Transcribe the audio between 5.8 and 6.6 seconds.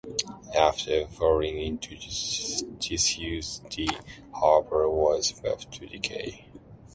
decay.